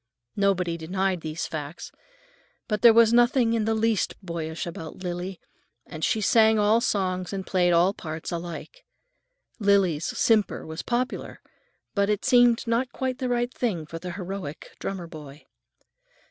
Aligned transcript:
Nobody 0.35 0.77
denied 0.77 1.21
these 1.21 1.45
facts. 1.45 1.91
But 2.67 2.81
there 2.81 2.91
was 2.91 3.13
nothing 3.13 3.53
in 3.53 3.65
the 3.65 3.75
least 3.75 4.15
boyish 4.23 4.65
about 4.65 5.03
Lily, 5.03 5.39
and 5.85 6.03
she 6.03 6.21
sang 6.21 6.57
all 6.57 6.81
songs 6.81 7.31
and 7.31 7.45
played 7.45 7.71
all 7.71 7.93
parts 7.93 8.31
alike. 8.31 8.83
Lily's 9.59 10.05
simper 10.17 10.65
was 10.65 10.81
popular, 10.81 11.39
but 11.93 12.09
it 12.09 12.25
seemed 12.25 12.65
not 12.65 12.91
quite 12.91 13.19
the 13.19 13.29
right 13.29 13.53
thing 13.53 13.85
for 13.85 13.99
the 13.99 14.13
heroic 14.13 14.75
drummer 14.79 15.05
boy. 15.05 15.45